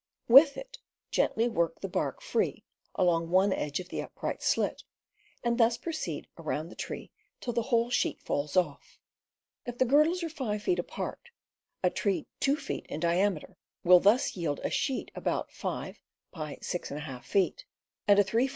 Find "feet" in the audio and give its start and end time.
10.63-10.79, 12.57-12.87, 17.23-17.65